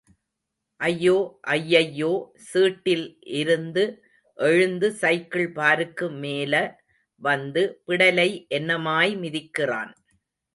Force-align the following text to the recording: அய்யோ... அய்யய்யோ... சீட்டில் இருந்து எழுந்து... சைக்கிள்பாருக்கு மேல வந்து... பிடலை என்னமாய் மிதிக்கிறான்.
அய்யோ... 0.79 1.17
அய்யய்யோ... 1.47 2.09
சீட்டில் 2.47 3.05
இருந்து 3.33 3.83
எழுந்து... 4.37 4.89
சைக்கிள்பாருக்கு 5.01 6.07
மேல 6.23 6.63
வந்து... 7.21 7.63
பிடலை 7.87 8.29
என்னமாய் 8.49 9.13
மிதிக்கிறான். 9.23 9.93